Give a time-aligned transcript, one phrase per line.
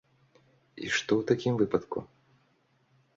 [0.85, 1.99] І што ў такім выпадку?